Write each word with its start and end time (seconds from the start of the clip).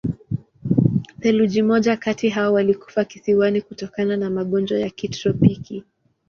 Theluji 1.19 1.61
moja 1.63 1.97
kati 1.97 2.29
hao 2.29 2.53
walikufa 2.53 3.05
kisiwani 3.05 3.61
kutokana 3.61 4.17
na 4.17 4.29
magonjwa 4.29 4.79
ya 4.79 4.89
kitropiki. 4.89 5.83